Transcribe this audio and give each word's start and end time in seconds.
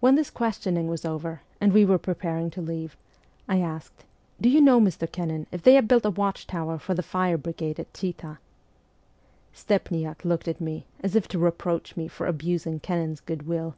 When 0.00 0.16
this 0.16 0.28
questioning 0.28 0.86
was 0.86 1.06
over, 1.06 1.40
and 1.62 1.72
we 1.72 1.86
were 1.86 1.96
pre 1.96 2.12
paring 2.12 2.50
to 2.50 2.60
leave, 2.60 2.94
I 3.48 3.60
asked,' 3.62 4.04
Do 4.38 4.50
J 4.50 4.56
T 4.56 4.58
OU 4.58 4.60
know, 4.60 4.80
Mr. 4.82 5.10
Kennan, 5.10 5.46
if 5.50 5.62
they 5.62 5.72
have 5.76 5.88
built 5.88 6.04
a 6.04 6.10
watchtower 6.10 6.78
for 6.78 6.92
the 6.92 7.02
fire 7.02 7.38
brigade 7.38 7.80
at 7.80 7.94
Chita?' 7.94 8.38
Stepniak 9.58 10.26
looked 10.26 10.46
at 10.46 10.60
me, 10.60 10.84
as 11.02 11.16
if 11.16 11.26
to 11.28 11.38
reproach 11.38 11.96
me 11.96 12.06
for 12.06 12.26
abusing 12.26 12.80
Kennan's 12.80 13.20
good 13.20 13.46
will. 13.46 13.76